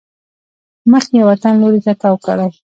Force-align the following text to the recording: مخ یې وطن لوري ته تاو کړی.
مخ 0.91 1.05
یې 1.15 1.21
وطن 1.29 1.53
لوري 1.61 1.79
ته 1.85 1.93
تاو 2.01 2.15
کړی. 2.25 2.47